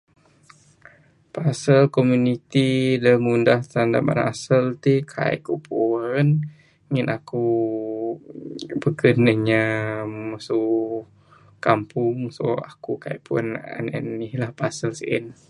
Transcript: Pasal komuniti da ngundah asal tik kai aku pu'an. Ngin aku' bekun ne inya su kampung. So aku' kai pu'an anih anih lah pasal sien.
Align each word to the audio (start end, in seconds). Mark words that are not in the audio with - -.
Pasal 1.35 1.81
komuniti 1.95 2.69
da 3.03 3.11
ngundah 3.23 3.61
asal 4.33 4.63
tik 4.83 5.01
kai 5.13 5.35
aku 5.39 5.53
pu'an. 5.65 6.29
Ngin 6.91 7.07
aku' 7.17 8.19
bekun 8.81 9.17
ne 9.23 9.31
inya 9.37 9.63
su 10.47 10.61
kampung. 11.65 12.17
So 12.37 12.45
aku' 12.71 12.95
kai 13.03 13.17
pu'an 13.25 13.47
anih 13.77 13.95
anih 13.99 14.33
lah 14.41 14.51
pasal 14.59 14.91
sien. 14.99 15.25